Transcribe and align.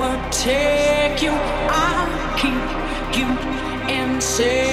will 0.00 0.30
take 0.30 1.20
you, 1.20 1.32
I'll 1.68 2.38
keep 2.38 2.64
you 3.18 3.28
and 3.92 4.22
say. 4.22 4.69